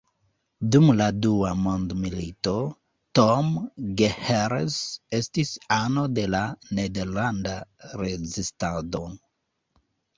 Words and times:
Dum 0.75 0.87
la 1.01 1.09
dua 1.25 1.51
mondmilito, 1.65 2.53
Tom 3.21 3.53
Gehrels 4.01 4.81
estis 5.21 5.55
ano 5.79 6.09
de 6.19 6.27
la 6.39 6.45
nederlanda 6.81 7.57
rezistado. 8.05 9.09